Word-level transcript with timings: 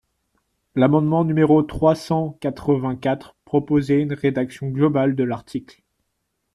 L’amendement 0.73 1.23
numéro 1.23 1.61
trois 1.61 1.93
cent 1.93 2.35
quatre-vingt-quatre 2.41 3.35
proposait 3.45 4.01
une 4.01 4.13
rédaction 4.13 4.69
globale 4.69 5.15
de 5.15 5.23
l’article. 5.23 5.83